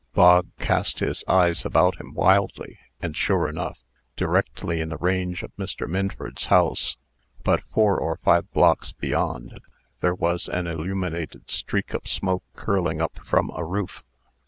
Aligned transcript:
Bog 0.15 0.47
cast 0.57 0.97
his 0.97 1.23
eyes 1.27 1.63
about 1.63 1.97
him 2.01 2.15
wildly; 2.15 2.79
and, 3.03 3.15
sure 3.15 3.47
enough, 3.47 3.77
directly 4.17 4.81
in 4.81 4.89
the 4.89 4.97
range 4.97 5.43
of 5.43 5.55
Mr. 5.57 5.87
Minford's 5.87 6.45
house, 6.45 6.97
but 7.43 7.61
four 7.71 7.99
or 7.99 8.17
five 8.23 8.51
blocks 8.51 8.91
beyond, 8.91 9.59
there 9.99 10.15
was 10.15 10.49
an 10.49 10.65
illuminated 10.65 11.51
streak 11.51 11.93
of 11.93 12.07
smoke 12.07 12.41
curling 12.55 12.99
up 12.99 13.19
from 13.27 13.51
a 13.55 13.63
roof. 13.63 14.03